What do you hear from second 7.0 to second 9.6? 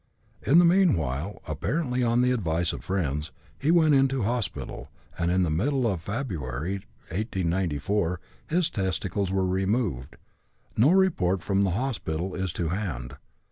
1894, his testicles were